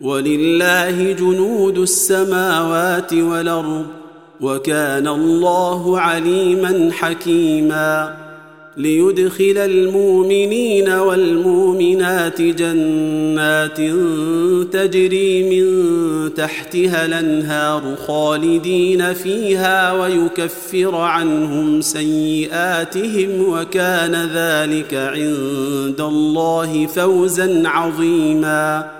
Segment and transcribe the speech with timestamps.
[0.00, 3.86] ولله جنود السماوات والأرض
[4.40, 8.16] وكان الله عليما حكيما
[8.76, 13.76] ليدخل المؤمنين والمؤمنات جنات
[14.72, 15.70] تجري من
[16.34, 28.99] تحتها الأنهار خالدين فيها ويكفر عنهم سيئاتهم وكان ذلك عند الله فوزا عظيما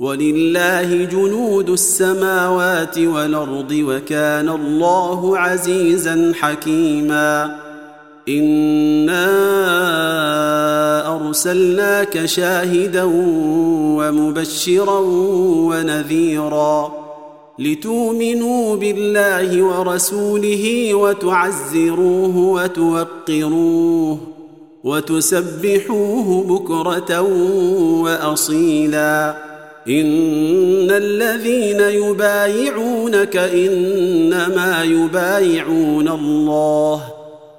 [0.00, 7.56] ولله جنود السماوات والأرض وكان الله عزيزا حكيما.
[8.28, 9.26] إنا
[11.16, 13.04] أرسلناك شاهدا
[13.98, 14.98] ومبشرا
[15.68, 16.92] ونذيرا
[17.58, 24.18] لتؤمنوا بالله ورسوله وتعزروه وتوقروه
[24.84, 27.20] وتسبحوه بكرة
[28.02, 29.49] وأصيلا.
[29.88, 37.02] ان الذين يبايعونك انما يبايعون الله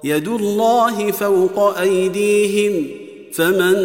[0.03, 2.87] يد الله فوق ايديهم
[3.33, 3.75] فمن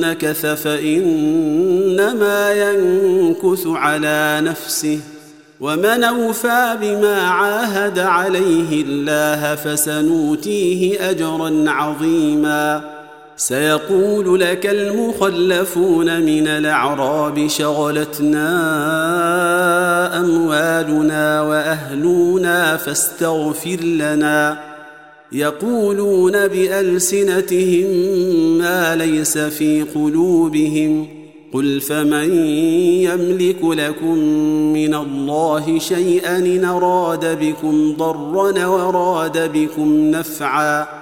[0.00, 4.98] نكث فانما ينكث على نفسه
[5.60, 13.01] ومن اوفى بما عاهد عليه الله فسنوتيه اجرا عظيما
[13.36, 18.50] سيقول لك المخلفون من الأعراب شغلتنا
[20.20, 24.58] أموالنا وأهلنا فاستغفر لنا.
[25.32, 27.86] يقولون بألسنتهم
[28.58, 31.08] ما ليس في قلوبهم.
[31.52, 32.46] قل فمن
[33.04, 34.18] يملك لكم
[34.72, 41.01] من الله شيئا إن أراد بكم ضرا وراد بكم نفعا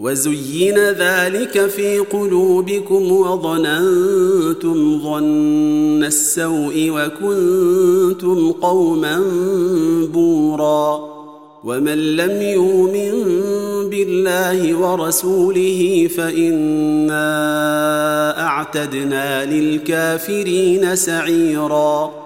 [0.00, 9.22] وزين ذلك في قلوبكم وظننتم ظن السوء وكنتم قوما
[10.12, 11.16] بورا
[11.64, 13.12] ومن لم يؤمن
[13.90, 17.26] بالله ورسوله فإنا
[18.46, 22.25] أعتدنا للكافرين سعيرا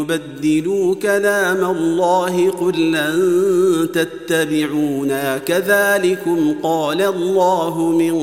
[0.00, 5.38] يبدلوا كلام الله قل لن تتبعونا.
[5.38, 8.14] كذلكم قال الله من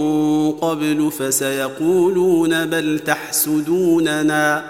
[0.52, 4.64] قبل فسيقولون بل تحسدوننا.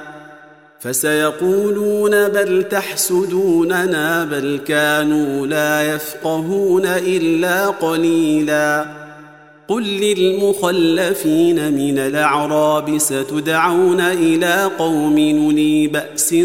[0.80, 9.07] فسيقولون بل تحسدوننا بل كانوا لا يفقهون إلا قليلا.
[9.68, 16.36] قل للمخلفين من الأعراب ستدعون إلى قوم نلي بأس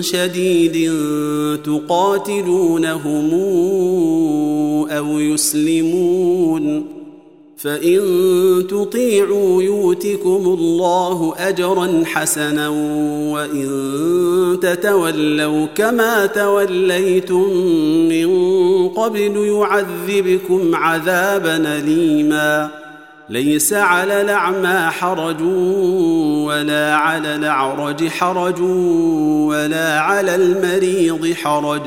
[0.00, 0.92] شديد
[1.64, 3.30] تقاتلونهم
[4.90, 6.99] أو يسلمون
[7.62, 8.00] فإن
[8.70, 12.68] تطيعوا يؤتكم الله أجرا حسنا
[13.32, 17.50] وإن تتولوا كما توليتم
[18.08, 18.28] من
[18.88, 22.70] قبل يعذبكم عذابا أليما.
[23.28, 25.42] ليس على الأعمى حرج
[26.46, 28.60] ولا على الأعرج حرج
[29.50, 31.82] ولا على المريض حرج.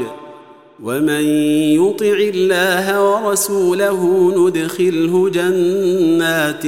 [0.83, 1.23] ومن
[1.79, 6.63] يطع الله ورسوله ندخله جنات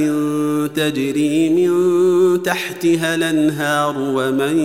[0.76, 4.58] تجري من تحتها الأنهار ومن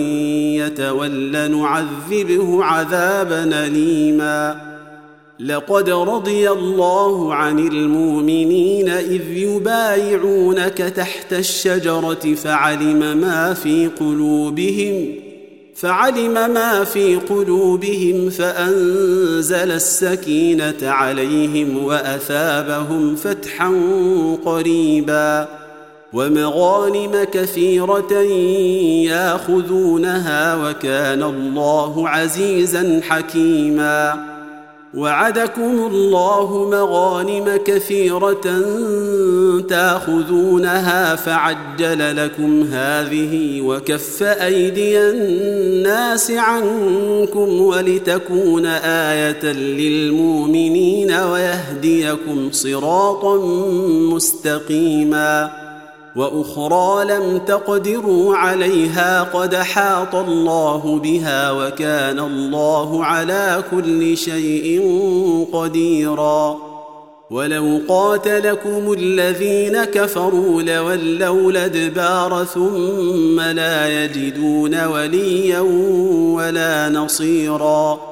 [0.56, 4.72] يتول نعذبه عذابا أليما.
[5.40, 15.21] لقد رضي الله عن المؤمنين إذ يبايعونك تحت الشجرة فعلم ما في قلوبهم
[15.82, 23.72] فعلم ما في قلوبهم فأنزل السكينة عليهم وأثابهم فتحا
[24.44, 25.48] قريبا
[26.12, 28.12] ومغانم كثيرة
[29.08, 34.31] ياخذونها وكان الله عزيزا حكيما
[34.94, 38.62] وعدكم الله مغانم كثيرة
[39.68, 53.36] تأخذونها فعجل لكم هذه وكف أيدي الناس عنكم ولتكون آية للمؤمنين ويهديكم صراطا
[54.14, 55.50] مستقيما
[56.16, 64.80] وأخرى لم تقدروا عليها قد حاط الله بها وكان الله على كل شيء
[65.52, 66.58] قديرا.
[67.30, 75.60] ولو قاتلكم الذين كفروا لولوا الأدبار ثم لا يجدون وليا
[76.36, 78.11] ولا نصيرا.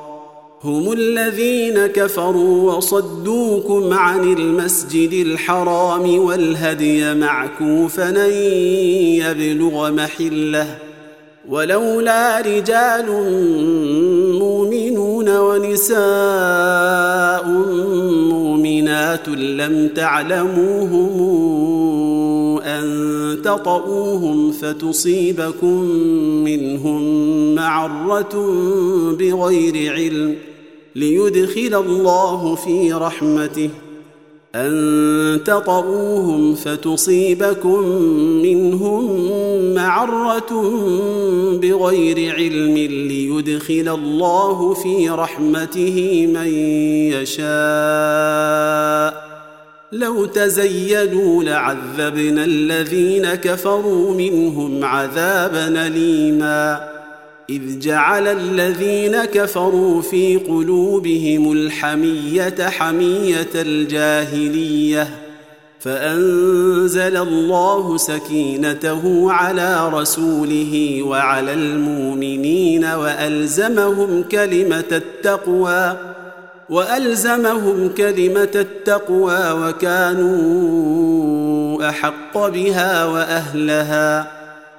[0.63, 8.31] هم الذين كفروا وصدوكم عن المسجد الحرام والهدي معكوفا أن
[9.21, 10.77] يبلغ محلة.
[11.49, 13.05] ولولا رجال
[14.39, 15.99] مؤمنون ونساء
[18.29, 21.11] مؤمنات لم تعلموهم
[22.61, 25.83] أن تطئوهم فتصيبكم
[26.43, 27.01] منهم
[27.55, 28.35] معرة
[29.19, 30.35] بغير علم.
[30.95, 33.69] ليدخل الله في رحمته.
[34.55, 37.85] أن تطئوهم فتصيبكم
[38.41, 39.25] منهم
[39.73, 40.53] معرة
[41.61, 46.47] بغير علم ليدخل الله في رحمته من
[47.13, 49.31] يشاء.
[49.91, 56.90] لو تزيلوا لعذبنا الذين كفروا منهم عذابا أليما.
[57.51, 65.07] إذ جعل الذين كفروا في قلوبهم الحمية حمية الجاهلية
[65.79, 75.97] فأنزل الله سكينته على رسوله وعلى المؤمنين وألزمهم كلمة التقوى
[76.69, 80.61] وألزمهم كلمة التقوى وكانوا
[81.89, 84.40] أحق بها وأهلها.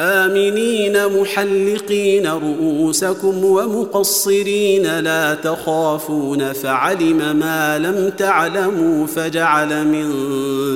[0.00, 10.12] آمنين محلقين رؤوسكم ومقصرين لا تخافون فعلم ما لم تعلموا فجعل من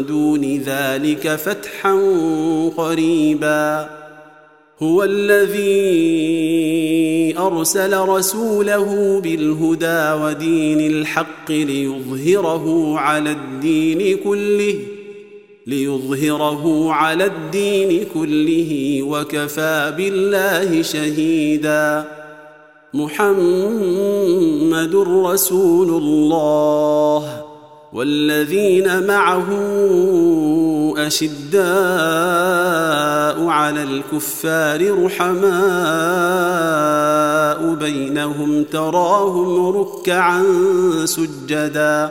[0.07, 1.95] دون ذلك فتحا
[2.77, 3.91] قريبا.
[4.83, 5.61] هو الذي
[7.39, 15.00] أرسل رسوله بالهدى ودين الحق ليظهره على الدين كله
[15.67, 22.05] ليظهره على الدين كله وكفى بالله شهيدا.
[22.95, 27.45] محمد رسول الله.
[27.93, 29.47] والذين معه
[30.97, 31.61] أشداء
[33.47, 35.51] على الكفار رحماء
[37.75, 40.45] بينهم تراهم ركعا
[41.05, 42.11] سجدا.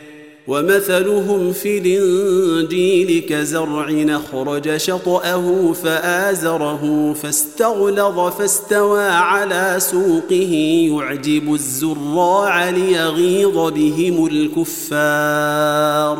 [0.51, 10.53] ومثلهم في الإنجيل كزرع نخرج شطأه فآزره فاستغلظ فاستوى على سوقه
[10.91, 16.17] يعجب الزراع ليغيظ بهم الكفار.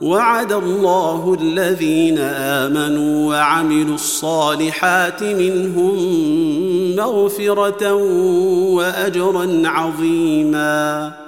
[0.00, 5.96] وعد الله الذين آمنوا وعملوا الصالحات منهم
[6.96, 7.94] مغفرة
[8.74, 11.19] وأجرا عظيما.